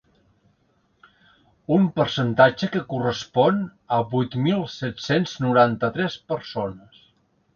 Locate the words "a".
3.97-4.01